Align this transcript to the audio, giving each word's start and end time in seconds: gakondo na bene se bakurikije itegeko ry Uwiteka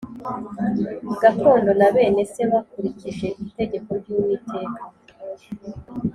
gakondo 1.21 1.71
na 1.79 1.87
bene 1.95 2.23
se 2.33 2.41
bakurikije 2.51 3.27
itegeko 3.43 3.89
ry 4.01 4.07
Uwiteka 4.15 4.81